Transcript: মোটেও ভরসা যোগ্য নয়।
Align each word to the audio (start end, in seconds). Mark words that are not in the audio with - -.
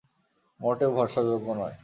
মোটেও 0.59 0.91
ভরসা 0.91 1.21
যোগ্য 1.23 1.47
নয়। 1.51 1.75